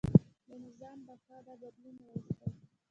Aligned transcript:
د 0.47 0.49
نظام 0.65 0.97
بقا 1.07 1.37
دا 1.45 1.53
بدلون 1.61 1.95
راوستی. 2.05 2.49